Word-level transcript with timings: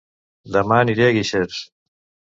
Dema 0.55 0.79
aniré 0.85 1.05
a 1.09 1.13
Guixers 1.19 1.63